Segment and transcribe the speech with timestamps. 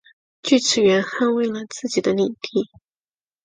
[0.41, 2.71] 锯齿螈捍卫了自己的领地。